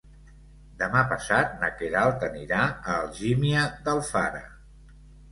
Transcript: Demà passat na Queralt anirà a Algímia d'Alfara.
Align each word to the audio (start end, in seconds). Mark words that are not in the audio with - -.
Demà 0.77 1.01
passat 1.09 1.51
na 1.63 1.67
Queralt 1.81 2.25
anirà 2.27 2.61
a 2.69 2.95
Algímia 3.01 3.65
d'Alfara. 3.89 4.41